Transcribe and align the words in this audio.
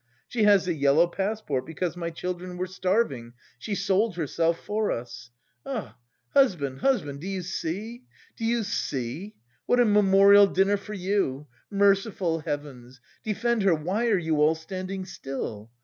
She 0.27 0.45
has 0.45 0.65
the 0.65 0.73
yellow 0.73 1.05
passport 1.05 1.63
because 1.63 1.95
my 1.95 2.09
children 2.09 2.57
were 2.57 2.65
starving, 2.65 3.33
she 3.59 3.75
sold 3.75 4.15
herself 4.15 4.59
for 4.59 4.89
us! 4.91 5.29
Ah, 5.63 5.95
husband, 6.33 6.79
husband! 6.79 7.21
Do 7.21 7.27
you 7.27 7.43
see? 7.43 8.01
Do 8.35 8.43
you 8.43 8.63
see? 8.63 9.35
What 9.67 9.79
a 9.79 9.85
memorial 9.85 10.47
dinner 10.47 10.77
for 10.77 10.95
you! 10.95 11.45
Merciful 11.69 12.39
heavens! 12.39 12.99
Defend 13.23 13.61
her, 13.61 13.75
why 13.75 14.07
are 14.07 14.17
you 14.17 14.37
all 14.37 14.55
standing 14.55 15.05
still? 15.05 15.69